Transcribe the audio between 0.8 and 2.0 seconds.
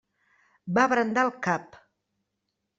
brandar el cap.